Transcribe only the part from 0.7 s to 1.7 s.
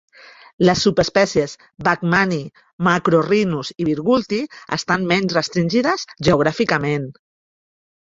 subespècies